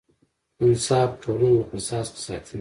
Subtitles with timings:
[0.65, 2.57] انصاف ټولنه له فساد څخه ساتي.